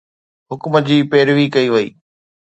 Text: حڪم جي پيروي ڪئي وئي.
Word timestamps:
حڪم 0.49 0.73
جي 0.87 0.97
پيروي 1.09 1.45
ڪئي 1.55 1.67
وئي. 1.73 1.87